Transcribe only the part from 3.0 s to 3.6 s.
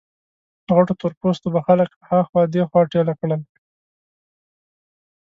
کړل.